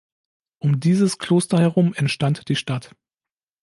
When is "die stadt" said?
2.49-2.95